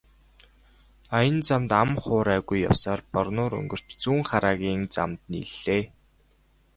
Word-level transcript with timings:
Аян 1.17 1.37
замд 1.47 1.71
ам 1.81 1.89
хуурайгүй 2.01 2.59
явсаар 2.69 3.01
Борнуур 3.13 3.53
өнгөрч 3.59 3.87
Зүүнхараагийн 4.01 4.83
замд 4.95 5.19
нийллээ. 5.31 5.83